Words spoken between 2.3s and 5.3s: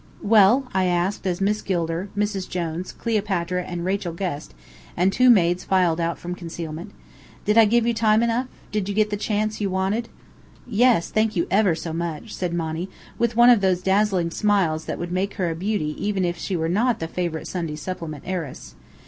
Jones," Cleopatra, Rachel Guest, and two